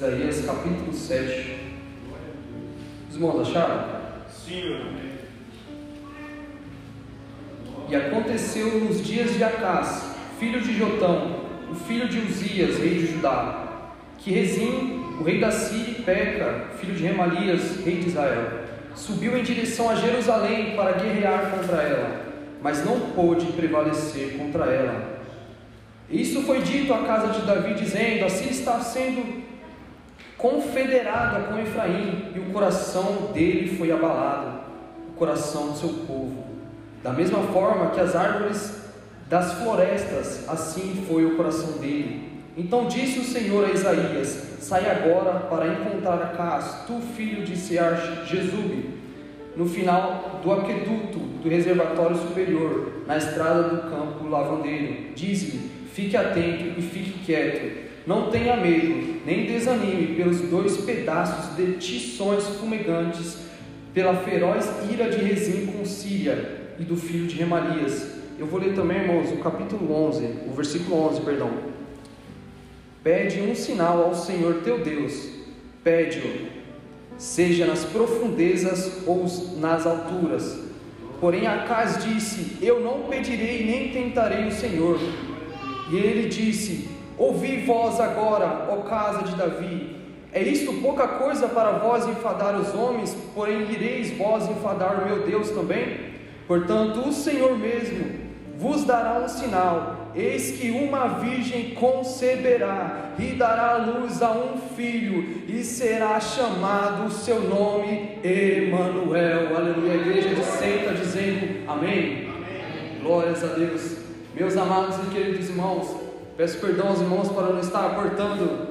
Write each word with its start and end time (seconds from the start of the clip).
Isaías 0.00 0.46
capítulo 0.46 0.94
7. 0.94 1.56
Os 3.10 3.16
irmãos 3.16 3.46
acharam? 3.46 3.84
Sim, 4.30 4.96
E 7.86 7.94
aconteceu 7.94 8.80
nos 8.80 9.04
dias 9.04 9.34
de 9.34 9.44
Acás, 9.44 10.16
filho 10.38 10.62
de 10.62 10.72
Jotão, 10.78 11.40
o 11.70 11.74
filho 11.74 12.08
de 12.08 12.18
Uzias, 12.18 12.78
rei 12.78 12.94
de 12.94 13.12
Judá, 13.12 13.90
que 14.16 14.30
Rezim, 14.30 15.04
o 15.20 15.22
rei 15.22 15.38
da 15.38 15.50
Síria, 15.50 15.98
e 15.98 16.02
Peca, 16.02 16.68
filho 16.78 16.94
de 16.94 17.02
Remalias, 17.02 17.84
rei 17.84 17.96
de 17.96 18.08
Israel, 18.08 18.52
subiu 18.94 19.36
em 19.36 19.42
direção 19.42 19.90
a 19.90 19.96
Jerusalém 19.96 20.76
para 20.76 20.92
guerrear 20.92 21.50
contra 21.50 21.76
ela, 21.82 22.24
mas 22.62 22.82
não 22.86 22.98
pôde 23.10 23.52
prevalecer 23.52 24.38
contra 24.38 24.64
ela. 24.64 25.20
Isso 26.08 26.40
foi 26.44 26.62
dito 26.62 26.94
à 26.94 27.02
casa 27.04 27.38
de 27.38 27.44
Davi, 27.44 27.74
dizendo: 27.74 28.24
Assim 28.24 28.48
está 28.48 28.80
sendo 28.80 29.50
confederada 30.40 31.40
com 31.48 31.58
Efraim, 31.58 32.32
e 32.34 32.38
o 32.38 32.46
coração 32.46 33.30
dele 33.32 33.76
foi 33.76 33.92
abalado, 33.92 34.60
o 35.10 35.12
coração 35.12 35.72
do 35.72 35.78
seu 35.78 35.88
povo. 36.06 36.44
Da 37.02 37.12
mesma 37.12 37.40
forma 37.52 37.90
que 37.90 38.00
as 38.00 38.16
árvores 38.16 38.80
das 39.28 39.52
florestas, 39.54 40.48
assim 40.48 41.04
foi 41.06 41.24
o 41.26 41.36
coração 41.36 41.78
dele. 41.78 42.30
Então 42.56 42.88
disse 42.88 43.20
o 43.20 43.24
Senhor 43.24 43.66
a 43.66 43.72
Isaías: 43.72 44.58
Sai 44.60 44.90
agora 44.90 45.40
para 45.40 45.68
encontrar 45.68 46.14
Acas, 46.22 46.84
tu 46.86 47.00
filho 47.14 47.44
de 47.44 47.56
Sear 47.56 48.24
Jesube, 48.26 48.98
no 49.56 49.66
final 49.66 50.40
do 50.42 50.52
aqueduto 50.52 51.18
do 51.18 51.48
reservatório 51.48 52.16
superior, 52.16 53.04
na 53.06 53.16
estrada 53.16 53.62
do 53.62 53.90
campo 53.90 54.26
lavandeiro. 54.28 55.14
Diz-lhe: 55.14 55.70
Fique 55.92 56.16
atento 56.16 56.78
e 56.78 56.82
fique 56.82 57.24
quieto. 57.24 57.89
Não 58.06 58.30
tenha 58.30 58.56
medo, 58.56 59.20
nem 59.26 59.46
desanime 59.46 60.14
pelos 60.14 60.40
dois 60.40 60.78
pedaços 60.78 61.56
de 61.56 61.74
tições 61.74 62.44
fumegantes, 62.58 63.36
pela 63.92 64.14
feroz 64.14 64.68
ira 64.90 65.10
de 65.10 65.22
Rezim 65.22 65.66
com 65.66 65.84
Síria 65.84 66.74
e 66.78 66.84
do 66.84 66.96
filho 66.96 67.26
de 67.26 67.36
Remalias. 67.36 68.20
Eu 68.38 68.46
vou 68.46 68.58
ler 68.58 68.74
também, 68.74 68.98
irmãos, 68.98 69.30
o 69.32 69.36
capítulo 69.36 69.92
11, 69.92 70.24
o 70.48 70.52
versículo 70.52 71.08
11, 71.08 71.20
perdão. 71.20 71.50
Pede 73.02 73.40
um 73.40 73.54
sinal 73.54 74.04
ao 74.04 74.14
Senhor 74.14 74.62
teu 74.62 74.82
Deus, 74.82 75.28
pede-o, 75.82 76.48
seja 77.18 77.66
nas 77.66 77.84
profundezas 77.84 79.02
ou 79.06 79.26
nas 79.58 79.86
alturas. 79.86 80.58
Porém, 81.20 81.46
Acas 81.46 82.02
disse: 82.04 82.56
Eu 82.62 82.80
não 82.80 83.02
pedirei 83.02 83.64
nem 83.64 83.90
tentarei 83.90 84.46
o 84.46 84.52
Senhor. 84.52 84.98
E 85.90 85.96
ele 85.96 86.28
disse: 86.28 86.89
Ouvi 87.20 87.66
vós 87.66 88.00
agora, 88.00 88.66
ó 88.70 88.76
casa 88.76 89.24
de 89.24 89.36
Davi. 89.36 89.94
É 90.32 90.42
isto 90.42 90.72
pouca 90.80 91.06
coisa 91.06 91.48
para 91.48 91.72
vós 91.72 92.08
enfadar 92.08 92.58
os 92.58 92.74
homens, 92.74 93.14
porém 93.34 93.70
ireis 93.70 94.16
vós 94.16 94.48
enfadar 94.48 95.02
o 95.02 95.04
meu 95.04 95.26
Deus 95.26 95.50
também? 95.50 95.98
Portanto, 96.48 97.06
o 97.06 97.12
Senhor 97.12 97.58
mesmo 97.58 98.06
vos 98.56 98.84
dará 98.84 99.18
um 99.18 99.28
sinal: 99.28 100.12
eis 100.14 100.52
que 100.52 100.70
uma 100.70 101.08
virgem 101.08 101.74
conceberá 101.74 103.10
e 103.18 103.34
dará 103.34 103.76
luz 103.76 104.22
a 104.22 104.30
um 104.30 104.56
filho, 104.74 105.42
e 105.46 105.62
será 105.62 106.18
chamado 106.20 107.04
o 107.04 107.10
seu 107.10 107.42
nome 107.42 108.18
Emanuel. 108.24 109.54
Aleluia. 109.58 109.92
A 109.92 109.96
igreja 109.96 110.42
senta 110.42 110.94
dizendo 110.94 111.68
amém. 111.68 112.30
amém. 112.30 113.00
Glórias 113.02 113.44
a 113.44 113.48
Deus. 113.48 113.98
Meus 114.34 114.56
amados 114.56 114.96
e 114.96 115.14
queridos 115.14 115.50
irmãos, 115.50 115.99
peço 116.40 116.56
perdão 116.56 116.88
aos 116.88 117.02
irmãos 117.02 117.28
para 117.28 117.48
não 117.48 117.60
estar 117.60 117.94
cortando 117.94 118.66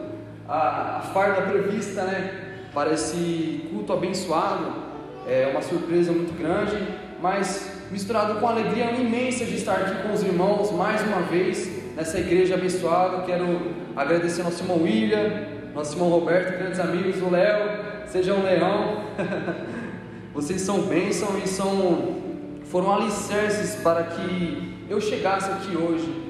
a, 0.48 0.98
a 0.98 1.02
farda 1.14 1.44
prevista, 1.44 2.02
né? 2.02 2.32
Para 2.74 2.94
esse 2.94 3.70
culto 3.70 3.94
abençoado. 3.94 4.90
É 5.28 5.48
uma 5.52 5.62
surpresa 5.62 6.12
muito 6.12 6.36
grande 6.36 6.76
mas 7.22 7.72
misturado 7.92 8.40
com 8.40 8.48
a 8.48 8.52
alegria 8.52 8.90
imensa 8.94 9.46
de 9.46 9.56
estar 9.56 9.76
aqui 9.76 10.02
com 10.02 10.14
os 10.14 10.24
irmãos 10.24 10.72
mais 10.72 11.04
uma 11.04 11.22
vez 11.22 11.70
nessa 11.96 12.18
igreja 12.18 12.56
abençoada. 12.56 13.22
Quero 13.22 13.46
agradecer 13.96 14.42
nosso 14.42 14.64
irmão 14.64 14.82
William, 14.82 15.30
nosso 15.76 15.94
irmão 15.94 16.10
Roberto, 16.10 16.58
grandes 16.58 16.80
amigos, 16.80 17.22
o 17.22 17.30
Léo, 17.30 17.84
seja 18.08 18.34
um 18.34 18.42
leão. 18.42 19.04
Vocês 20.34 20.62
são 20.62 20.82
bênção 20.84 21.38
e 21.38 21.48
são 21.48 22.16
foram 22.64 22.96
alicerces 22.96 23.76
para 23.84 24.06
que 24.06 24.88
eu 24.90 25.00
chegasse 25.00 25.52
aqui 25.52 25.78
hoje 25.78 26.29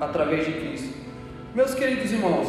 através 0.00 0.46
de 0.46 0.52
Cristo. 0.52 0.94
Meus 1.54 1.74
queridos 1.74 2.10
irmãos, 2.10 2.48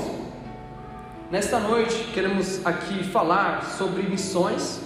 nesta 1.32 1.60
noite 1.60 2.12
queremos 2.14 2.66
aqui 2.66 3.04
falar 3.04 3.64
sobre 3.64 4.04
missões 4.04 4.82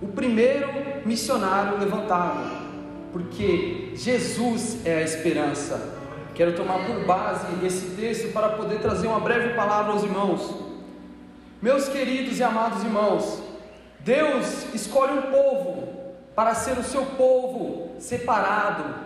o 0.00 0.08
primeiro 0.08 0.68
missionário 1.04 1.78
levantado, 1.78 2.66
porque 3.12 3.92
Jesus 3.94 4.84
é 4.84 4.98
a 4.98 5.02
esperança. 5.02 5.94
Quero 6.34 6.54
tomar 6.54 6.84
por 6.86 7.04
base 7.06 7.46
esse 7.64 7.96
texto 7.96 8.32
para 8.32 8.50
poder 8.50 8.80
trazer 8.80 9.06
uma 9.06 9.20
breve 9.20 9.54
palavra 9.54 9.92
aos 9.92 10.02
irmãos. 10.02 10.54
Meus 11.62 11.88
queridos 11.88 12.38
e 12.38 12.42
amados 12.42 12.84
irmãos, 12.84 13.42
Deus 14.00 14.74
escolhe 14.74 15.18
um 15.18 15.22
povo 15.30 15.88
para 16.34 16.54
ser 16.54 16.78
o 16.78 16.84
seu 16.84 17.02
povo 17.06 17.94
separado, 17.98 19.05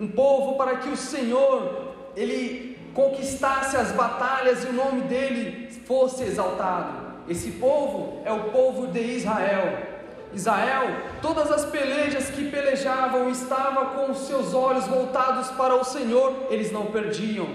um 0.00 0.08
povo 0.08 0.56
para 0.56 0.76
que 0.76 0.88
o 0.88 0.96
Senhor 0.96 1.94
ele 2.16 2.78
conquistasse 2.94 3.76
as 3.76 3.92
batalhas 3.92 4.64
e 4.64 4.68
o 4.68 4.72
nome 4.72 5.02
dele 5.02 5.70
fosse 5.86 6.24
exaltado. 6.24 7.08
Esse 7.28 7.52
povo 7.52 8.22
é 8.24 8.32
o 8.32 8.44
povo 8.44 8.86
de 8.86 9.00
Israel. 9.00 9.86
Israel, 10.32 10.88
todas 11.22 11.50
as 11.50 11.64
pelejas 11.64 12.28
que 12.30 12.50
pelejavam 12.50 13.30
estavam 13.30 13.86
com 13.86 14.12
os 14.12 14.26
seus 14.26 14.52
olhos 14.52 14.86
voltados 14.86 15.48
para 15.52 15.74
o 15.74 15.84
Senhor, 15.84 16.46
eles 16.50 16.70
não 16.70 16.86
perdiam. 16.86 17.46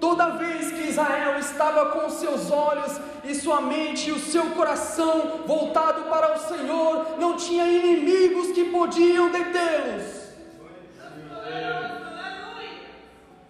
Toda 0.00 0.30
vez 0.30 0.70
que 0.72 0.88
Israel 0.88 1.38
estava 1.38 1.86
com 1.90 2.08
seus 2.08 2.50
olhos 2.50 2.98
e 3.24 3.34
sua 3.34 3.60
mente 3.60 4.08
e 4.08 4.12
o 4.12 4.18
seu 4.18 4.46
coração 4.52 5.42
voltado 5.46 6.04
para 6.04 6.34
o 6.34 6.38
Senhor, 6.38 7.18
não 7.18 7.36
tinha 7.36 7.66
inimigos 7.66 8.52
que 8.52 8.64
podiam 8.64 9.30
detê-los. 9.30 10.19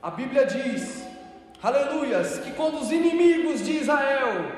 A 0.03 0.11
Bíblia 0.11 0.47
diz, 0.47 1.05
aleluias, 1.63 2.39
que 2.39 2.53
quando 2.53 2.81
os 2.81 2.91
inimigos 2.91 3.63
de 3.63 3.73
Israel 3.73 4.51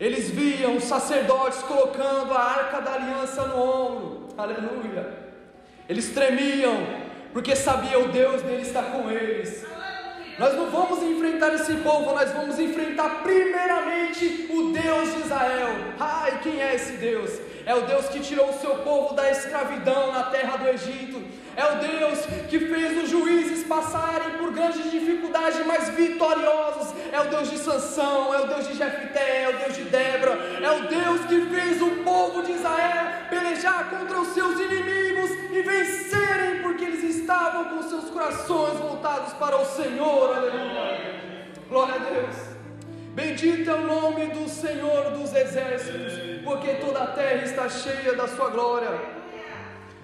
eles 0.00 0.30
viam 0.30 0.76
os 0.76 0.84
sacerdotes 0.84 1.62
colocando 1.62 2.32
a 2.32 2.40
arca 2.40 2.80
da 2.80 2.94
aliança 2.94 3.46
no 3.46 3.62
ombro, 3.62 4.28
aleluia. 4.36 5.06
Eles 5.86 6.08
tremiam, 6.08 6.74
porque 7.34 7.54
sabiam 7.54 8.04
o 8.04 8.08
Deus 8.08 8.40
deles 8.40 8.68
está 8.68 8.82
com 8.82 9.10
eles. 9.10 9.64
Nós 10.38 10.56
não 10.56 10.70
vamos 10.70 11.02
enfrentar 11.02 11.52
esse 11.54 11.74
povo, 11.76 12.14
nós 12.14 12.32
vamos 12.32 12.58
enfrentar 12.58 13.22
primeiramente 13.22 14.48
o 14.50 14.72
Deus 14.72 15.14
de 15.14 15.20
Israel. 15.20 15.68
Ai, 16.00 16.40
quem 16.42 16.62
é 16.62 16.74
esse 16.74 16.92
Deus? 16.94 17.38
É 17.70 17.74
o 17.76 17.82
Deus 17.82 18.06
que 18.06 18.18
tirou 18.18 18.50
o 18.50 18.58
seu 18.58 18.78
povo 18.78 19.14
da 19.14 19.30
escravidão 19.30 20.10
na 20.10 20.24
terra 20.24 20.56
do 20.56 20.66
Egito. 20.66 21.22
É 21.56 21.64
o 21.64 21.76
Deus 21.76 22.18
que 22.48 22.58
fez 22.58 23.04
os 23.04 23.08
juízes 23.08 23.64
passarem 23.64 24.38
por 24.38 24.52
grandes 24.52 24.90
dificuldades, 24.90 25.64
mas 25.64 25.88
vitoriosos. 25.90 26.92
É 27.12 27.20
o 27.20 27.28
Deus 27.28 27.48
de 27.48 27.58
Sansão, 27.58 28.34
é 28.34 28.40
o 28.40 28.48
Deus 28.48 28.66
de 28.66 28.74
Jefité, 28.76 29.42
é 29.44 29.48
o 29.50 29.58
Deus 29.58 29.76
de 29.76 29.84
Débora. 29.84 30.32
É 30.60 30.70
o 30.72 30.88
Deus 30.88 31.20
que 31.26 31.40
fez 31.42 31.80
o 31.80 31.90
povo 32.02 32.42
de 32.42 32.54
Israel 32.54 33.06
pelejar 33.30 33.88
contra 33.88 34.18
os 34.18 34.34
seus 34.34 34.58
inimigos 34.58 35.30
e 35.52 35.62
vencerem, 35.62 36.62
porque 36.62 36.84
eles 36.84 37.04
estavam 37.18 37.66
com 37.66 37.88
seus 37.88 38.10
corações 38.10 38.80
voltados 38.80 39.32
para 39.34 39.56
o 39.56 39.64
Senhor. 39.64 40.36
Aleluia. 40.36 41.20
Glória 41.68 41.94
a 41.94 41.98
Deus. 41.98 42.59
Bendito 43.20 43.70
é 43.70 43.74
o 43.74 43.86
nome 43.86 44.28
do 44.28 44.48
Senhor 44.48 45.10
dos 45.10 45.34
exércitos, 45.34 46.14
porque 46.42 46.76
toda 46.76 47.02
a 47.02 47.06
terra 47.08 47.44
está 47.44 47.68
cheia 47.68 48.14
da 48.14 48.26
sua 48.26 48.48
glória. 48.48 48.92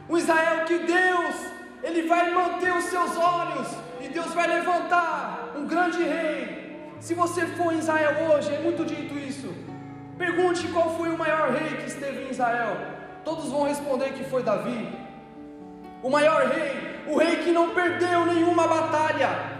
O 0.06 0.18
Israel 0.18 0.66
que 0.66 0.78
Deus, 0.80 1.34
ele 1.82 2.02
vai 2.06 2.30
manter 2.30 2.74
os 2.74 2.84
seus 2.84 3.16
olhos 3.16 3.68
e 4.02 4.08
Deus 4.08 4.34
vai 4.34 4.46
levantar 4.46 5.54
um 5.56 5.66
grande 5.66 6.02
rei. 6.02 6.92
Se 7.00 7.14
você 7.14 7.46
for 7.46 7.72
em 7.72 7.78
Israel 7.78 8.30
hoje, 8.30 8.54
é 8.54 8.58
muito 8.58 8.84
dito 8.84 9.18
isso. 9.18 9.48
Pergunte 10.18 10.68
qual 10.68 10.94
foi 10.98 11.08
o 11.08 11.16
maior 11.16 11.52
rei 11.52 11.78
que 11.78 11.86
esteve 11.86 12.22
em 12.24 12.30
Israel. 12.30 12.76
Todos 13.24 13.50
vão 13.50 13.64
responder 13.64 14.12
que 14.12 14.24
foi 14.24 14.42
Davi. 14.42 14.90
O 16.02 16.10
maior 16.10 16.46
rei, 16.48 17.00
o 17.06 17.16
rei 17.16 17.36
que 17.36 17.50
não 17.50 17.70
perdeu 17.70 18.26
nenhuma 18.26 18.68
batalha, 18.68 19.56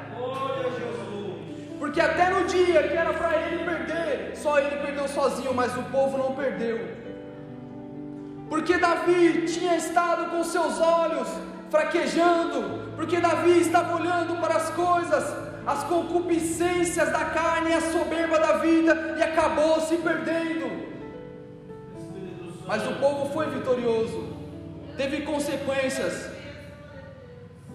porque 1.79 2.01
até 2.01 2.31
no 2.31 2.45
dia 2.47 2.89
que 2.89 2.97
era 2.97 3.13
para 3.13 3.37
ele 3.37 3.65
perder, 3.65 4.37
só 4.37 4.59
ele 4.59 4.77
perdeu 4.77 5.09
sozinho, 5.09 5.55
mas 5.55 5.77
o 5.77 5.83
povo 5.85 6.19
não 6.19 6.35
perdeu. 6.35 6.97
Porque 8.49 8.79
Davi 8.79 9.45
tinha 9.47 9.77
estado 9.77 10.31
com 10.31 10.43
seus 10.45 10.81
olhos 10.81 11.29
fraquejando, 11.71 12.93
porque 12.95 13.19
Davi 13.19 13.61
estava 13.61 13.97
olhando 13.97 14.41
para 14.41 14.57
as 14.57 14.71
coisas 14.71 15.47
as 15.67 15.83
concupiscências 15.83 17.11
da 17.11 17.25
carne 17.25 17.71
e 17.71 17.75
a 17.75 17.81
soberba 17.81 18.39
da 18.39 18.53
vida 18.59 19.17
e 19.19 19.23
acabou 19.23 19.81
se 19.81 19.97
perdendo. 19.97 20.87
Mas 22.65 22.87
o 22.87 22.95
povo 22.95 23.33
foi 23.33 23.51
vitorioso, 23.51 24.33
teve 24.97 25.23
consequências. 25.23 26.31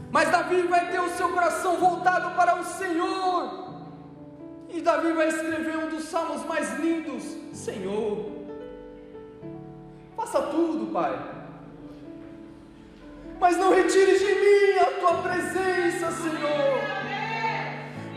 Mas 0.09 0.29
Davi 0.29 0.61
vai 0.63 0.89
ter 0.89 0.99
o 1.01 1.09
seu 1.09 1.29
coração 1.29 1.77
voltado 1.77 2.33
para 2.35 2.55
o 2.55 2.63
Senhor. 2.63 3.70
E 4.73 4.81
Davi 4.81 5.11
vai 5.11 5.27
escrever 5.27 5.77
um 5.77 5.89
dos 5.89 6.05
salmos 6.05 6.45
mais 6.45 6.79
lindos: 6.79 7.23
Senhor, 7.53 8.31
faça 10.15 10.41
tudo, 10.43 10.91
Pai. 10.93 11.19
Mas 13.39 13.57
não 13.57 13.73
retire 13.73 14.17
de 14.17 14.25
mim 14.25 14.79
a 14.79 14.85
tua 14.99 15.13
presença, 15.23 16.11
Senhor. 16.11 16.79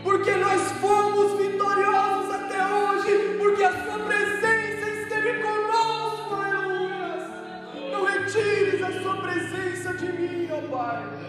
Porque 0.03 0.31
nós 0.33 0.61
fomos 0.81 1.41
vitoriosos 1.41 2.35
até 2.35 2.65
hoje, 2.67 3.39
porque 3.39 3.65
a 3.65 3.73
sua 3.73 3.99
presença 4.01 4.91
esteve 4.91 5.43
conosco, 5.43 6.35
aleluia. 6.35 7.91
Não 7.91 8.05
retires 8.05 8.83
a 8.83 9.03
sua 9.03 9.17
presença 9.17 9.95
de 9.95 10.13
mim, 10.13 10.49
ó 10.53 10.77
Pai. 10.77 11.25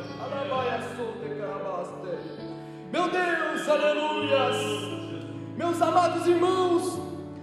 Meu 2.91 3.09
Deus, 3.09 3.67
aleluias. 3.67 5.14
Meus 5.57 5.81
amados 5.81 6.27
irmãos, 6.27 6.99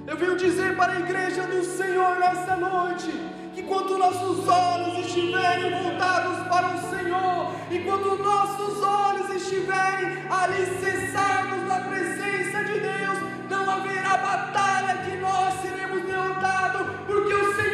eu 0.06 0.18
venho 0.18 0.36
dizer 0.36 0.76
para 0.76 0.92
a 0.92 1.00
igreja 1.00 1.46
do 1.46 1.64
Senhor 1.64 2.18
nesta 2.18 2.56
noite 2.56 3.10
que 3.54 3.62
quando 3.62 3.96
nossos 3.96 4.46
olhos 4.46 5.06
estiverem 5.06 5.82
voltados 5.82 6.46
para 6.46 6.74
o 6.74 6.90
Senhor, 6.90 7.54
e 7.70 7.78
quando 7.78 8.22
nossos 8.22 8.82
olhos 8.82 9.30
estiverem 9.30 10.24
alicerçados 10.30 11.66
na 11.66 11.80
presença 11.80 12.64
de 12.64 12.80
Deus, 12.80 13.18
não 13.48 13.70
haverá 13.70 14.18
batalha 14.18 14.98
que 15.04 15.16
nós 15.16 15.54
seremos 15.62 16.02
derrotados, 16.02 16.86
porque 17.06 17.32
o 17.32 17.56
Senhor 17.56 17.71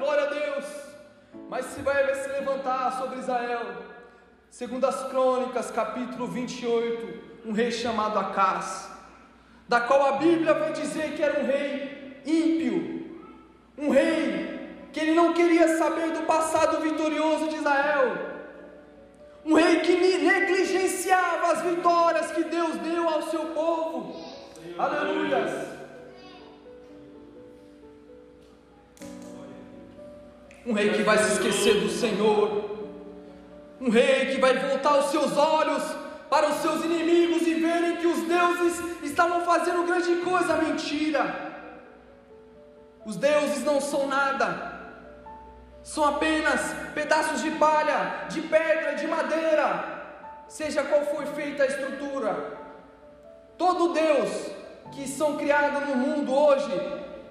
glória 0.00 0.24
a 0.24 0.30
Deus. 0.30 0.64
Mas 1.48 1.66
se 1.66 1.80
vai 1.82 2.12
se 2.14 2.28
levantar 2.28 2.98
sobre 2.98 3.20
Israel 3.20 3.90
Segundo 4.50 4.84
as 4.84 5.08
Crônicas, 5.08 5.70
capítulo 5.70 6.26
28, 6.26 7.46
um 7.46 7.52
rei 7.52 7.70
chamado 7.70 8.18
Acás, 8.18 8.90
da 9.68 9.80
qual 9.80 10.06
a 10.06 10.12
Bíblia 10.16 10.52
vai 10.54 10.72
dizer 10.72 11.14
que 11.14 11.22
era 11.22 11.40
um 11.40 11.46
rei 11.46 12.20
ímpio, 12.26 13.16
um 13.78 13.90
rei 13.90 14.88
que 14.92 14.98
ele 14.98 15.14
não 15.14 15.32
queria 15.32 15.78
saber 15.78 16.10
do 16.10 16.26
passado 16.26 16.80
vitorioso 16.80 17.48
de 17.48 17.56
Israel, 17.56 18.18
um 19.46 19.54
rei 19.54 19.78
que 19.80 19.96
negligenciava 19.96 21.52
as 21.52 21.62
vitórias 21.62 22.32
que 22.32 22.42
Deus 22.42 22.74
deu 22.78 23.08
ao 23.08 23.22
seu 23.22 23.46
povo. 23.46 24.20
Senhor, 24.60 24.80
Aleluias. 24.80 25.79
Um 30.66 30.72
rei 30.74 30.92
que 30.92 31.02
vai 31.02 31.16
se 31.18 31.32
esquecer 31.32 31.80
do 31.80 31.88
Senhor, 31.88 32.70
um 33.80 33.88
rei 33.88 34.26
que 34.26 34.40
vai 34.40 34.54
voltar 34.58 34.98
os 34.98 35.06
seus 35.06 35.36
olhos 35.36 35.82
para 36.28 36.50
os 36.50 36.56
seus 36.56 36.84
inimigos 36.84 37.46
e 37.46 37.54
verem 37.54 37.96
que 37.96 38.06
os 38.06 38.20
deuses 38.26 39.02
estavam 39.02 39.40
fazendo 39.40 39.86
grande 39.86 40.16
coisa. 40.16 40.56
Mentira! 40.56 41.50
Os 43.06 43.16
deuses 43.16 43.64
não 43.64 43.80
são 43.80 44.06
nada, 44.06 44.80
são 45.82 46.04
apenas 46.04 46.60
pedaços 46.94 47.42
de 47.42 47.50
palha, 47.52 48.26
de 48.28 48.42
pedra, 48.42 48.94
de 48.94 49.06
madeira, 49.06 49.84
seja 50.46 50.84
qual 50.84 51.06
for 51.06 51.24
feita 51.28 51.62
a 51.62 51.66
estrutura. 51.66 52.58
Todo 53.56 53.94
Deus 53.94 54.30
que 54.92 55.08
são 55.08 55.36
criados 55.38 55.88
no 55.88 55.96
mundo 55.96 56.34
hoje, 56.34 56.70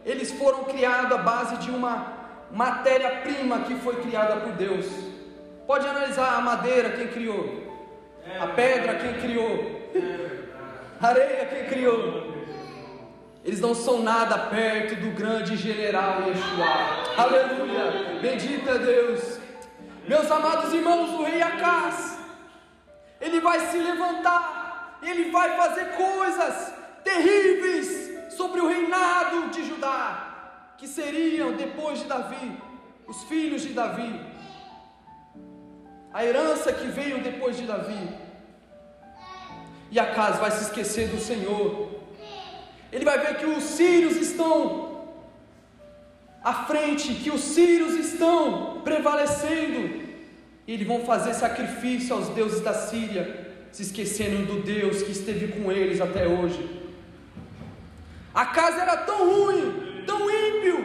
eles 0.04 0.32
foram 0.32 0.64
criados 0.64 1.12
à 1.12 1.18
base 1.18 1.58
de 1.58 1.70
uma 1.70 2.19
matéria-prima 2.52 3.60
que 3.60 3.76
foi 3.76 3.98
criada 4.02 4.38
por 4.38 4.54
Deus. 4.54 4.86
Pode 5.68 5.88
analisar 5.88 6.36
a 6.36 6.42
madeira, 6.42 6.92
quem 6.92 7.08
criou? 7.08 7.68
A 8.40 8.48
pedra, 8.48 8.96
quem 8.96 9.14
criou? 9.22 9.80
A 11.02 11.08
areia, 11.08 11.46
quem 11.46 11.66
criou? 11.66 12.40
Eles 13.46 13.62
não 13.62 13.74
são 13.74 14.04
nada 14.04 14.38
perto 14.38 14.96
do 14.96 15.12
grande 15.12 15.56
general 15.56 16.24
Yeshua. 16.28 17.16
Aleluia! 17.18 18.20
Bendito 18.22 18.70
é 18.70 18.78
Deus. 18.78 19.40
Meus 20.06 20.30
amados 20.30 20.74
irmãos, 20.74 21.12
o 21.12 21.24
rei 21.24 21.42
Acas, 21.42 22.18
ele 23.22 23.40
vai 23.40 23.60
se 23.68 23.78
levantar, 23.78 25.00
ele 25.02 25.32
vai 25.32 25.56
fazer 25.56 25.86
coisas 25.92 26.74
terríveis 27.04 28.34
sobre 28.36 28.60
o 28.60 28.68
reinado 28.68 29.50
de 29.50 29.66
Judá, 29.66 30.29
que 30.80 30.88
seriam 30.88 31.54
depois 31.54 32.00
de 32.00 32.06
Davi, 32.06 32.58
os 33.08 33.24
filhos 33.24 33.62
de 33.62 33.74
Davi 33.74 34.40
a 36.12 36.26
herança 36.26 36.74
que 36.74 36.88
veio 36.88 37.22
depois 37.22 37.56
de 37.58 37.66
Davi. 37.66 38.10
E 39.92 40.00
Acas 40.00 40.38
vai 40.38 40.52
se 40.52 40.64
esquecer 40.64 41.08
do 41.10 41.20
Senhor. 41.20 41.90
Ele 42.92 43.06
vai 43.06 43.20
ver 43.20 43.38
que 43.38 43.46
os 43.46 43.64
sírios 43.64 44.16
estão 44.16 45.08
à 46.44 46.54
frente, 46.66 47.14
que 47.14 47.30
os 47.30 47.42
sírios 47.42 47.94
estão 47.94 48.82
prevalecendo. 48.84 50.10
E 50.68 50.74
eles 50.74 50.88
vão 50.88 51.02
fazer 51.02 51.34
sacrifício 51.34 52.16
aos 52.16 52.30
deuses 52.30 52.62
da 52.62 52.74
Síria, 52.74 53.48
se 53.72 53.84
esquecendo 53.84 54.46
do 54.46 54.64
Deus 54.64 55.04
que 55.04 55.12
esteve 55.12 55.48
com 55.50 55.72
eles 55.72 56.02
até 56.02 56.28
hoje. 56.28 56.78
A 58.34 58.46
casa 58.48 58.82
era 58.82 58.98
tão 58.98 59.30
ruim, 59.30 59.89
tão 60.10 60.22
ímpio, 60.48 60.78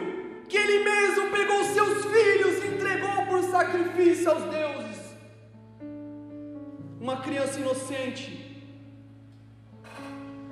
que 0.47 0.57
ele 0.57 0.83
mesmo 0.83 1.31
pegou 1.31 1.63
seus 1.63 2.05
filhos 2.05 2.63
e 2.63 2.67
entregou 2.67 3.25
por 3.25 3.41
sacrifício 3.43 4.29
aos 4.29 4.43
deuses 4.43 4.99
uma 7.05 7.17
criança 7.21 7.59
inocente. 7.59 8.27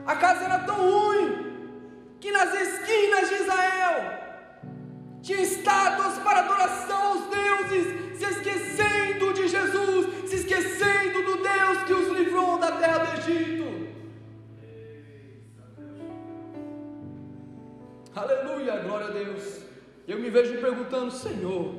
A 0.06 0.16
casa 0.16 0.46
era 0.46 0.60
tão 0.60 0.75
ruim 0.75 1.30
que 2.20 2.31
nas 2.31 2.54
esquinas 2.54 3.30
de 3.30 3.36
Israel 3.36 3.98
tinha 5.22 5.42
estátuas 5.42 6.19
para 6.19 6.40
adoração 6.42 7.02
aos 7.12 7.24
deuses, 7.38 8.18
se 8.19 8.26
esquecendo 8.26 9.33
de 9.33 9.47
Jesus, 9.47 10.30
se 10.30 10.36
esquecendo 10.36 11.24
do 11.24 11.36
Deus 11.42 11.83
que 11.86 11.94
os 11.94 12.07
livrou 12.18 12.59
da 12.59 12.71
terra 12.74 13.00
do 13.00 13.18
Egito. 13.19 13.82
Aleluia, 18.23 18.77
glória 18.77 19.07
a 19.07 19.09
Deus. 19.09 19.59
Eu 20.07 20.18
me 20.18 20.30
vejo 20.30 20.57
perguntando, 20.61 21.11
Senhor, 21.11 21.73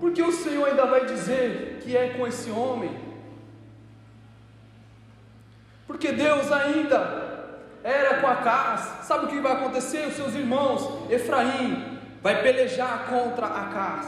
porque 0.00 0.20
o 0.20 0.30
Senhor 0.30 0.68
ainda 0.68 0.84
vai 0.84 1.06
dizer 1.06 1.80
que 1.82 1.96
é 1.96 2.10
com 2.10 2.26
esse 2.26 2.50
homem? 2.50 2.94
Porque 5.86 6.12
Deus 6.12 6.52
ainda 6.52 7.00
era 7.82 8.20
com 8.20 8.26
Acas. 8.26 9.06
Sabe 9.06 9.24
o 9.24 9.28
que 9.28 9.40
vai 9.40 9.52
acontecer? 9.52 10.06
Os 10.08 10.14
seus 10.14 10.34
irmãos, 10.34 11.10
Efraim, 11.10 11.98
vai 12.22 12.42
pelejar 12.42 13.06
contra 13.06 13.46
Acas. 13.46 14.06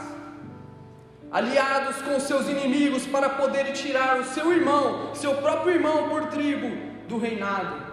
Aliados 1.31 1.99
com 2.03 2.19
seus 2.19 2.47
inimigos 2.47 3.07
para 3.07 3.29
poder 3.29 3.73
tirar 3.73 4.19
o 4.19 4.23
seu 4.23 4.53
irmão, 4.53 5.15
seu 5.15 5.33
próprio 5.37 5.73
irmão 5.73 6.09
por 6.09 6.27
tribo 6.27 6.69
do 7.07 7.17
reinado. 7.17 7.88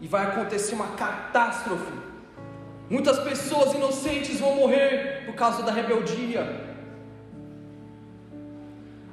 E 0.00 0.06
vai 0.06 0.26
acontecer 0.26 0.74
uma 0.74 0.88
catástrofe 0.88 2.08
Muitas 2.90 3.18
pessoas 3.18 3.74
inocentes 3.74 4.40
vão 4.40 4.54
morrer 4.54 5.24
por 5.26 5.34
causa 5.34 5.62
da 5.62 5.70
rebeldia. 5.70 6.66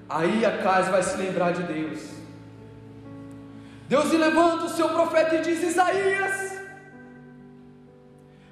Aí 0.08 0.46
a 0.46 0.60
casa 0.60 0.92
vai 0.92 1.04
se 1.04 1.18
lembrar 1.18 1.51
de 1.51 1.63
Deus. 1.63 2.00
Deus 3.89 4.12
levanta 4.13 4.65
o 4.65 4.70
seu 4.70 4.89
profeta 4.89 5.36
e 5.36 5.42
diz: 5.42 5.62
Isaías, 5.62 6.58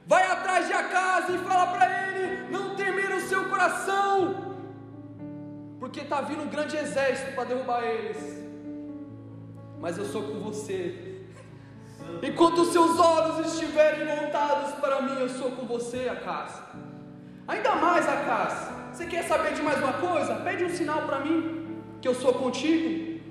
vai 0.05 0.29
atrás 0.29 0.67
de 0.67 0.73
Acas 0.73 1.29
e 1.29 1.37
fala 1.37 1.67
para 1.67 1.85
ele 2.09 2.51
não 2.51 2.75
temer 2.75 3.11
o 3.15 3.21
seu 3.21 3.45
coração, 3.45 4.57
porque 5.79 6.01
está 6.01 6.19
vindo 6.19 6.43
um 6.43 6.49
grande 6.49 6.75
exército 6.75 7.31
para 7.33 7.45
derrubar 7.45 7.81
eles. 7.83 8.43
Mas 9.79 9.97
eu 9.97 10.05
sou 10.05 10.23
com 10.23 10.39
você, 10.41 11.12
Enquanto 12.21 12.61
os 12.61 12.71
seus 12.71 12.99
olhos 12.99 13.53
estiverem 13.53 14.05
voltados 14.05 14.73
para 14.75 15.01
mim, 15.01 15.19
eu 15.19 15.29
sou 15.29 15.51
com 15.51 15.65
você, 15.65 16.09
Acas. 16.09 16.61
Ainda 17.47 17.75
mais, 17.75 18.07
Acas. 18.07 18.53
Você 18.91 19.05
quer 19.05 19.23
saber 19.23 19.53
de 19.53 19.61
mais 19.61 19.79
uma 19.79 19.93
coisa? 19.93 20.35
Pede 20.35 20.63
um 20.65 20.69
sinal 20.69 21.01
para 21.03 21.19
mim, 21.19 21.81
que 22.01 22.07
eu 22.07 22.15
sou 22.15 22.33
contigo. 22.33 23.21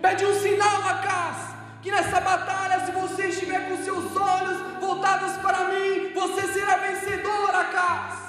Pede 0.00 0.24
um 0.24 0.34
sinal, 0.34 0.82
Acas, 0.82 1.54
Que 1.82 1.90
nessa 1.90 2.20
batalha, 2.20 2.84
se 2.84 2.92
você 2.92 3.26
estiver 3.28 3.68
com 3.68 3.76
seus 3.82 4.16
olhos 4.16 4.58
voltados 4.80 5.36
para 5.38 5.68
mim, 5.70 6.12
você 6.14 6.42
será 6.52 6.76
vencedor, 6.76 7.50
Acas. 7.54 8.26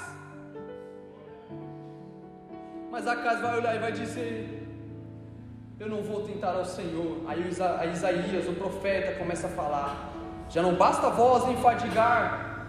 Mas 2.90 3.06
Acas 3.06 3.40
vai 3.40 3.58
olhar 3.58 3.76
e 3.76 3.78
vai 3.78 3.92
dizer: 3.92 4.57
Eu 5.80 5.88
não 5.88 6.02
vou 6.02 6.22
tentar 6.22 6.54
ao 6.54 6.64
Senhor. 6.64 7.18
Aí 7.28 7.48
Isaías, 7.48 8.48
o 8.48 8.52
profeta, 8.54 9.12
começa 9.12 9.46
a 9.46 9.50
falar: 9.50 10.12
Já 10.50 10.60
não 10.60 10.74
basta 10.74 11.08
vós 11.08 11.48
enfadigar 11.48 12.66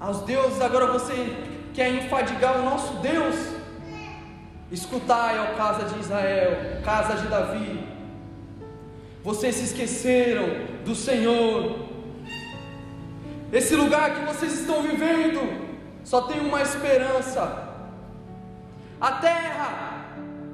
aos 0.00 0.22
deuses, 0.22 0.60
agora 0.60 0.86
você 0.88 1.14
quer 1.72 1.88
enfadigar 1.90 2.58
o 2.58 2.64
nosso 2.64 2.94
Deus. 2.94 3.36
Escutai, 4.72 5.38
ó 5.38 5.56
casa 5.56 5.84
de 5.84 6.00
Israel, 6.00 6.82
casa 6.84 7.14
de 7.22 7.28
Davi. 7.28 7.86
Vocês 9.22 9.54
se 9.54 9.64
esqueceram 9.64 10.48
do 10.84 10.96
Senhor. 10.96 11.86
Esse 13.52 13.76
lugar 13.76 14.16
que 14.16 14.26
vocês 14.26 14.52
estão 14.60 14.82
vivendo 14.82 15.68
só 16.02 16.22
tem 16.22 16.40
uma 16.40 16.60
esperança 16.60 17.68
a 19.00 19.12
terra, 19.12 19.87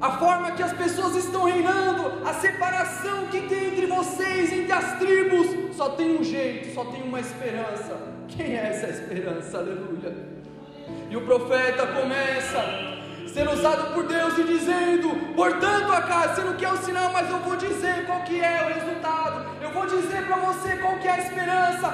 a 0.04 0.18
forma 0.18 0.50
que 0.50 0.62
as 0.62 0.75
pessoas 0.75 1.16
estão 1.16 1.44
reinando, 1.44 2.28
a 2.28 2.34
separação 2.34 3.26
que 3.28 3.40
tem 3.49 3.68
entre 3.68 3.87
vocês, 3.87 4.52
entre 4.52 4.70
as 4.70 4.99
tribos, 4.99 5.75
só 5.75 5.88
tem 5.90 6.18
um 6.18 6.23
jeito, 6.23 6.75
só 6.75 6.84
tem 6.84 7.02
uma 7.02 7.20
esperança. 7.20 7.96
Quem 8.28 8.54
é 8.54 8.68
essa 8.68 8.88
esperança? 8.88 9.56
Aleluia. 9.56 10.14
E 11.08 11.16
o 11.16 11.23
profeta 11.23 11.87
começa 11.87 12.62
sendo 13.32 13.52
usado 13.52 13.94
por 13.94 14.04
Deus 14.06 14.37
e 14.37 14.44
dizendo: 14.44 15.08
Portanto, 15.34 15.90
Acas, 15.90 16.32
você 16.32 16.42
não 16.42 16.54
quer 16.54 16.70
o 16.70 16.76
sinal, 16.76 17.11
mas 17.11 17.30
eu 17.30 17.38
vou 17.38 17.56
dizer 17.56 18.04
qual 18.04 18.20
que 18.25 18.38
é 18.38 18.62
o 18.62 18.75
resultado. 18.75 19.46
Eu 19.62 19.70
vou 19.70 19.87
dizer 19.87 20.26
para 20.26 20.37
você 20.37 20.76
qual 20.76 20.99
que 20.99 21.08
é 21.08 21.12
a 21.12 21.18
esperança. 21.18 21.88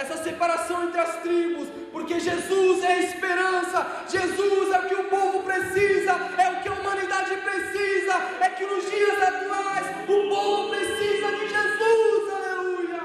Essa 0.00 0.16
separação 0.16 0.84
entre 0.84 1.00
as 1.00 1.16
tribos, 1.16 1.68
porque 1.92 2.18
Jesus 2.18 2.82
é 2.82 2.92
a 2.94 3.00
esperança, 3.00 4.04
Jesus 4.08 4.72
é 4.72 4.78
o 4.78 4.88
que 4.88 4.94
o 4.94 5.04
povo 5.04 5.42
precisa, 5.42 6.12
é 6.38 6.50
o 6.52 6.62
que 6.62 6.68
a 6.68 6.72
humanidade 6.72 7.36
precisa, 7.36 8.14
é 8.40 8.48
que 8.48 8.64
nos 8.64 8.90
dias 8.90 9.22
atuais 9.22 9.86
o 10.08 10.28
povo 10.28 10.70
precisa 10.70 11.28
de 11.32 11.48
Jesus, 11.54 12.32
aleluia. 12.32 13.00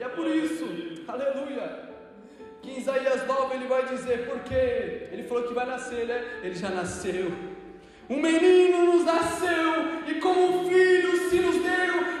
E 0.00 0.02
é 0.02 0.08
por 0.08 0.26
isso, 0.28 0.66
aleluia, 1.06 1.90
que 2.62 2.70
em 2.70 2.78
Isaías 2.78 3.26
9 3.26 3.54
ele 3.54 3.66
vai 3.66 3.84
dizer, 3.84 4.26
porque 4.30 5.08
ele 5.12 5.24
falou 5.28 5.44
que 5.46 5.52
vai 5.52 5.66
nascer, 5.66 6.06
né? 6.06 6.40
Ele 6.42 6.54
já 6.54 6.70
nasceu. 6.70 7.32
Um 8.08 8.16
menino 8.20 8.92
nos 8.92 9.04
nasceu, 9.04 10.06
e 10.06 10.14
como 10.20 10.68
filho 10.68 11.28
se 11.28 11.36
nos 11.38 11.56
deu, 11.56 12.11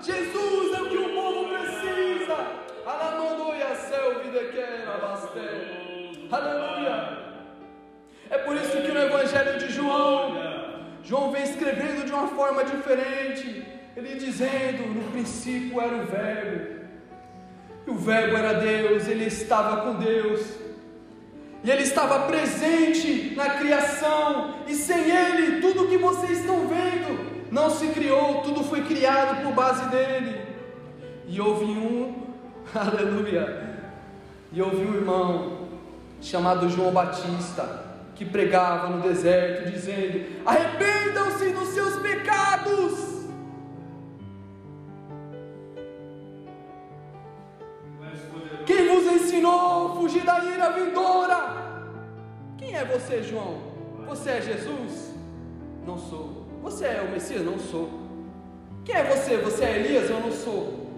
Jesus 0.00 0.74
é 0.74 0.82
o 0.82 0.88
que 0.88 0.96
o 0.96 1.08
povo 1.14 1.48
precisa. 1.48 2.36
Alamandoia, 2.84 3.74
céu, 3.74 4.22
vida 4.22 4.44
quer, 4.52 4.86
Aleluia. 6.30 7.18
É 8.30 8.38
por 8.38 8.56
isso 8.56 8.80
que 8.82 8.92
no 8.92 9.00
Evangelho 9.00 9.58
de 9.58 9.72
João, 9.72 10.36
João 11.02 11.32
vem 11.32 11.42
escrevendo 11.42 12.04
de 12.04 12.12
uma 12.12 12.28
forma 12.28 12.64
diferente. 12.64 13.64
Ele 13.96 14.14
dizendo: 14.16 14.86
No 14.94 15.10
princípio 15.10 15.80
era 15.80 15.96
o 15.96 16.06
Verbo, 16.06 16.86
e 17.86 17.90
o 17.90 17.96
Verbo 17.96 18.36
era 18.36 18.54
Deus, 18.54 19.08
ele 19.08 19.24
estava 19.24 19.82
com 19.82 19.94
Deus, 19.94 20.42
e 21.64 21.70
ele 21.70 21.82
estava 21.82 22.26
presente 22.26 23.34
na 23.34 23.50
criação, 23.50 24.56
e 24.66 24.74
sem 24.74 25.10
ele, 25.10 25.60
tudo 25.60 25.88
que 25.88 25.96
vocês 25.96 26.40
estão 26.40 26.66
vendo 26.68 27.25
não 27.50 27.70
se 27.70 27.88
criou, 27.88 28.42
tudo 28.42 28.64
foi 28.64 28.82
criado 28.82 29.42
por 29.42 29.52
base 29.52 29.88
dele. 29.88 30.40
E 31.28 31.40
houve 31.40 31.64
um, 31.64 32.26
aleluia, 32.74 33.78
e 34.52 34.62
houve 34.62 34.76
um 34.76 34.94
irmão 34.94 35.68
chamado 36.20 36.68
João 36.68 36.92
Batista 36.92 37.84
que 38.14 38.24
pregava 38.24 38.88
no 38.88 39.02
deserto, 39.02 39.70
dizendo: 39.70 40.42
Arrependam-se 40.44 41.50
dos 41.50 41.68
seus 41.68 41.96
pecados. 41.96 43.16
Quem 48.64 48.88
vos 48.88 49.06
ensinou 49.12 49.92
a 49.92 49.94
fugir 49.96 50.24
da 50.24 50.42
ira 50.44 50.72
vindoura? 50.72 51.56
Quem 52.58 52.74
é 52.74 52.84
você, 52.84 53.22
João? 53.22 53.58
Você 54.08 54.30
é 54.30 54.42
Jesus? 54.42 55.14
Não 55.86 55.96
sou. 55.98 56.45
Você 56.66 56.84
é 56.84 57.00
o 57.00 57.12
Messias? 57.12 57.44
Não 57.44 57.60
sou. 57.60 57.88
Quem 58.84 58.96
é 58.96 59.04
você? 59.04 59.36
Você 59.36 59.64
é 59.64 59.78
Elias? 59.78 60.10
Eu 60.10 60.18
não 60.18 60.32
sou. 60.32 60.90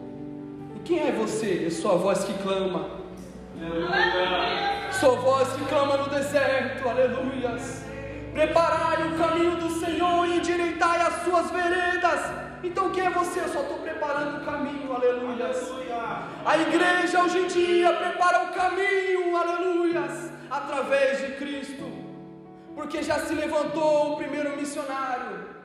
E 0.74 0.78
quem 0.78 1.06
é 1.06 1.12
você? 1.12 1.66
Eu 1.66 1.70
sou 1.70 1.92
a 1.92 1.96
voz 1.96 2.24
que 2.24 2.32
clama. 2.42 2.88
Aleluia. 3.60 4.90
Sua 4.98 5.16
voz 5.16 5.46
que 5.52 5.64
clama 5.66 5.98
no 5.98 6.08
deserto, 6.08 6.88
aleluias. 6.88 7.84
Preparai 8.32 9.08
o 9.08 9.18
caminho 9.18 9.56
do 9.56 9.68
Senhor 9.78 10.26
e 10.26 10.38
endireitai 10.38 11.02
as 11.02 11.22
suas 11.24 11.50
veredas. 11.50 12.20
Então 12.64 12.90
quem 12.90 13.04
é 13.04 13.10
você? 13.10 13.40
Eu 13.40 13.48
só 13.48 13.60
estou 13.60 13.78
preparando 13.80 14.40
o 14.40 14.44
caminho, 14.46 14.90
aleluias. 14.90 15.70
A 16.46 16.56
igreja 16.56 17.22
hoje 17.22 17.40
em 17.40 17.46
dia 17.46 17.92
prepara 17.92 18.44
o 18.44 18.54
caminho, 18.54 19.36
aleluias, 19.36 20.30
através 20.50 21.18
de 21.18 21.32
Cristo. 21.34 21.84
Porque 22.74 23.02
já 23.02 23.18
se 23.18 23.34
levantou 23.34 24.14
o 24.14 24.16
primeiro 24.16 24.56
missionário. 24.56 25.57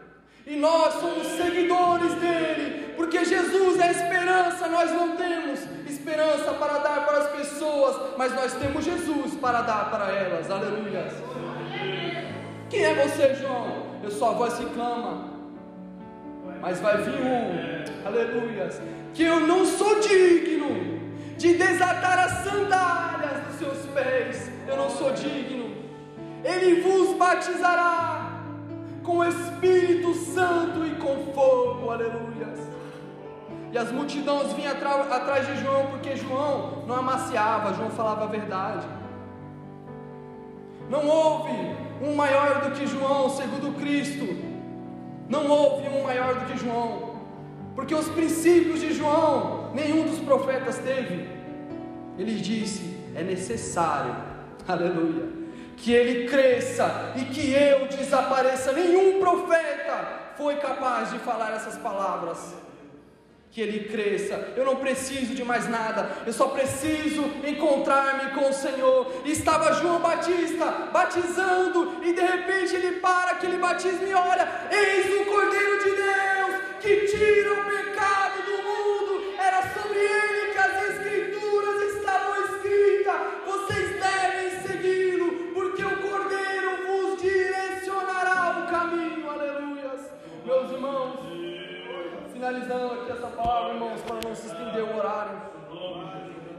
E 0.46 0.56
nós 0.58 0.94
somos 0.96 1.28
seguidores 1.28 2.14
dele, 2.16 2.94
porque 2.98 3.24
Jesus 3.24 3.80
é 3.80 3.92
esperança, 3.92 4.68
nós 4.68 4.92
não 4.92 5.16
temos 5.16 5.60
esperança 5.88 6.54
para 6.54 6.80
dar 6.80 7.06
para 7.06 7.20
as 7.20 7.28
pessoas, 7.30 8.18
mas 8.18 8.34
nós 8.34 8.54
temos 8.54 8.84
Jesus 8.84 9.36
para 9.36 9.62
dar 9.62 9.90
para 9.90 10.12
elas. 10.12 10.52
Aleluia. 10.52 11.08
Quem 12.70 12.84
é 12.84 12.94
você, 12.94 13.36
João? 13.36 13.84
Eu 14.04 14.12
sou 14.12 14.32
a 14.32 14.34
voz 14.34 14.56
que 14.56 14.66
clama. 14.66 15.32
Mas 16.60 16.80
vai 16.80 16.98
vir 16.98 17.22
um, 17.22 18.08
aleluia, 18.08 18.70
que 19.14 19.24
eu 19.24 19.40
não 19.40 19.66
sou 19.66 20.00
digno 20.00 21.00
de 21.38 21.54
desatar 21.54 22.20
as 22.20 22.44
sandálias 22.44 23.48
dos 23.48 23.60
seus 23.60 23.86
pés. 23.94 24.50
Eu 24.68 24.76
não 24.76 24.90
sou 24.90 25.12
digno. 25.12 25.74
Ele 26.44 26.82
vos 26.82 27.18
batizará 27.18 28.23
com 29.04 29.18
o 29.18 29.24
Espírito 29.24 30.14
Santo 30.14 30.86
e 30.86 30.96
com 30.96 31.34
fogo, 31.34 31.90
aleluia. 31.90 32.54
E 33.72 33.78
as 33.78 33.92
multidões 33.92 34.54
vinham 34.54 34.72
atrás 34.72 35.48
de 35.48 35.58
João, 35.58 35.88
porque 35.88 36.16
João 36.16 36.84
não 36.88 36.96
amaciava, 36.96 37.74
João 37.74 37.90
falava 37.90 38.26
a 38.26 38.28
verdade. 38.28 38.86
Não 40.90 41.08
houve 41.08 41.52
um 42.02 42.14
maior 42.16 42.62
do 42.62 42.72
que 42.72 42.86
João, 42.86 43.30
segundo 43.30 43.76
Cristo. 43.80 44.28
Não 45.28 45.50
houve 45.50 45.90
um 45.90 46.04
maior 46.04 46.36
do 46.36 46.46
que 46.46 46.58
João, 46.60 47.16
porque 47.76 47.96
os 47.96 48.08
princípios 48.10 48.80
de 48.80 48.94
João 48.94 49.72
nenhum 49.74 50.06
dos 50.06 50.20
profetas 50.20 50.78
teve. 50.78 51.28
Ele 52.18 52.36
disse: 52.36 52.96
é 53.16 53.24
necessário, 53.24 54.16
aleluia, 54.68 55.43
que 55.84 55.92
ele 55.92 56.30
cresça 56.30 57.12
e 57.18 57.26
que 57.26 57.54
eu 57.54 57.88
desapareça. 57.88 58.72
Nenhum 58.72 59.20
profeta 59.20 60.32
foi 60.38 60.56
capaz 60.56 61.12
de 61.12 61.20
falar 61.20 61.52
essas 61.52 61.78
palavras 61.78 62.56
que 63.52 63.60
ele 63.60 63.90
cresça. 63.90 64.54
Eu 64.56 64.64
não 64.64 64.78
preciso 64.78 65.36
de 65.36 65.44
mais 65.44 65.68
nada, 65.68 66.10
eu 66.26 66.32
só 66.32 66.48
preciso 66.48 67.26
encontrar-me 67.46 68.32
com 68.32 68.50
o 68.50 68.54
Senhor. 68.54 69.12
E 69.26 69.32
estava 69.32 69.74
João 69.74 70.00
Batista 70.00 70.90
batizando, 70.94 71.98
e 72.02 72.14
de 72.14 72.22
repente 72.22 72.74
ele 72.74 73.02
para 73.02 73.32
aquele 73.32 73.58
batismo 73.58 74.08
e 74.08 74.14
olha: 74.14 74.48
Eis 74.72 75.22
o 75.22 75.26
Cordeiro 75.26 75.84
de 75.84 75.92
Deus 75.98 76.64
que 76.80 77.08
tira 77.08 77.54
o 77.54 77.66
pecado 77.66 78.33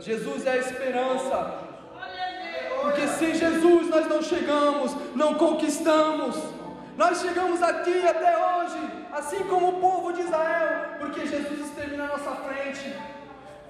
Jesus 0.04 0.46
é 0.46 0.50
a 0.50 0.56
esperança. 0.58 1.54
Porque 2.82 3.08
sem 3.08 3.34
Jesus 3.34 3.88
nós 3.88 4.06
não 4.06 4.22
chegamos, 4.22 4.94
não 5.14 5.34
conquistamos. 5.34 6.36
Nós 6.94 7.22
chegamos 7.22 7.62
aqui 7.62 8.06
até 8.06 8.36
hoje, 8.36 8.78
assim 9.12 9.42
como 9.44 9.68
o 9.70 9.80
povo 9.80 10.12
de 10.12 10.20
Israel, 10.20 10.96
porque 11.00 11.26
Jesus 11.26 11.58
esteve 11.60 11.96
na 11.96 12.06
nossa 12.06 12.32
frente. 12.32 12.94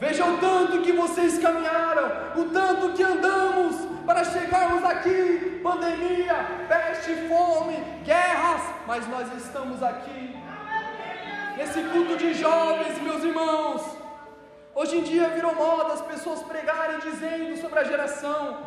Veja 0.00 0.26
o 0.26 0.36
tanto 0.38 0.82
que 0.82 0.92
vocês 0.92 1.38
caminharam, 1.38 2.10
o 2.36 2.44
tanto 2.46 2.92
que 2.94 3.02
andamos 3.02 3.76
para 4.04 4.24
chegarmos 4.24 4.84
aqui. 4.84 5.60
Pandemia, 5.62 6.34
peste, 6.68 7.14
fome, 7.28 7.76
guerras, 8.04 8.62
mas 8.88 9.06
nós 9.08 9.32
estamos 9.36 9.80
aqui. 9.82 10.36
Nesse 11.56 11.80
culto 11.84 12.16
de 12.16 12.34
jovens, 12.34 13.00
meus 13.00 13.22
irmãos. 13.22 14.03
Hoje 14.74 14.96
em 14.98 15.02
dia 15.04 15.28
virou 15.28 15.54
moda 15.54 15.92
as 15.92 16.02
pessoas 16.02 16.42
pregarem 16.42 16.98
dizendo 16.98 17.56
sobre 17.60 17.78
a 17.78 17.84
geração, 17.84 18.58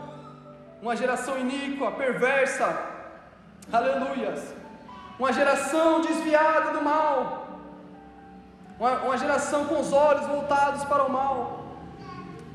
uma 0.82 0.96
geração 0.96 1.38
iníqua, 1.38 1.92
perversa, 1.92 2.82
aleluias, 3.72 4.54
uma 5.20 5.34
geração 5.34 6.00
desviada 6.00 6.72
do 6.72 6.82
mal, 6.82 7.60
uma, 8.80 8.92
uma 9.02 9.18
geração 9.18 9.66
com 9.66 9.82
os 9.82 9.92
olhos 9.92 10.26
voltados 10.28 10.86
para 10.86 11.04
o 11.04 11.12
mal. 11.12 11.76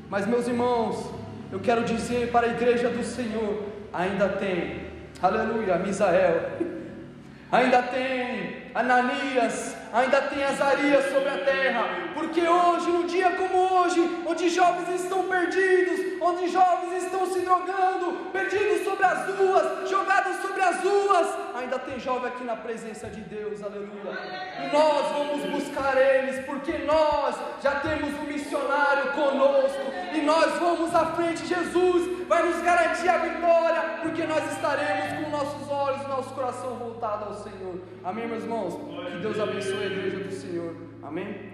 Mas, 0.09 0.25
meus 0.25 0.47
irmãos, 0.47 1.11
eu 1.51 1.59
quero 1.59 1.83
dizer 1.83 2.31
para 2.31 2.47
a 2.47 2.49
igreja 2.49 2.89
do 2.89 3.03
Senhor: 3.03 3.65
ainda 3.93 4.29
tem, 4.29 4.87
aleluia, 5.21 5.77
Misael, 5.77 6.57
ainda 7.51 7.83
tem 7.83 8.71
Ananias, 8.73 9.72
ainda 9.93 10.21
tem 10.23 10.43
Azarias 10.43 11.05
sobre 11.11 11.29
a 11.29 11.37
terra, 11.45 11.87
porque 12.15 12.41
hoje, 12.41 12.89
num 12.89 13.05
dia 13.05 13.29
como 13.31 13.57
hoje, 13.75 14.23
onde 14.25 14.49
jovens 14.49 15.01
estão 15.01 15.23
perdidos, 15.27 16.19
onde 16.19 16.47
jovens 16.47 17.03
estão 17.03 17.31
se 17.31 17.41
drogando, 17.41 18.31
perdidos 18.31 18.83
sobre 18.83 19.05
as 19.05 19.27
ruas, 19.27 19.87
jogados 19.87 20.37
sobre 20.37 20.61
as 20.63 20.83
ruas, 20.83 21.27
ainda 21.53 21.77
tem 21.77 21.99
jovem 21.99 22.31
aqui 22.31 22.43
na 22.43 22.55
presença 22.55 23.07
de 23.07 23.21
Deus, 23.21 23.61
aleluia. 23.61 24.17
E 24.63 24.73
nós 24.73 25.11
vamos 25.11 25.45
buscar 25.51 25.95
eles, 25.95 26.43
porque 26.43 26.79
nós 26.79 27.35
já 27.61 27.75
temos 27.75 28.11
um 28.19 28.23
missionário 28.23 29.11
conosco, 29.11 29.92
e 30.15 30.21
nós 30.21 30.59
vamos 30.59 30.93
à 30.93 31.05
frente, 31.07 31.45
Jesus 31.45 32.27
vai 32.27 32.43
nos 32.47 32.61
garantir 32.61 33.09
a 33.09 33.17
vitória, 33.17 33.81
porque 34.01 34.25
nós 34.25 34.51
estaremos 34.51 35.23
com 35.23 35.31
nossos 35.31 35.69
olhos 35.69 35.83
nosso 36.23 36.33
coração 36.33 36.75
voltado 36.75 37.25
ao 37.25 37.33
Senhor. 37.33 37.81
Amém, 38.03 38.27
meus 38.27 38.43
irmãos? 38.43 38.75
Que 39.11 39.17
Deus 39.19 39.39
abençoe 39.39 39.83
a 39.83 39.85
igreja 39.85 40.19
do 40.19 40.31
Senhor. 40.31 40.75
Amém? 41.01 41.53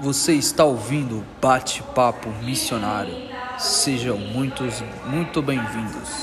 Você 0.00 0.34
está 0.34 0.64
ouvindo 0.64 1.18
o 1.18 1.24
Bate-Papo 1.40 2.28
Missionário. 2.42 3.14
Sejam 3.58 4.18
muitos, 4.18 4.82
muito 5.06 5.40
bem-vindos. 5.40 6.22